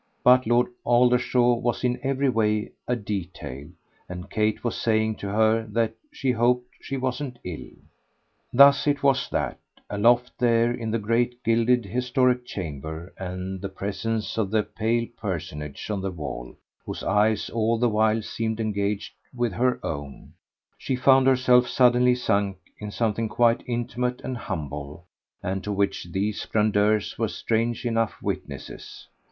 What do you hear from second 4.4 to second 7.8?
was saying to her that she hoped she wasn't ill.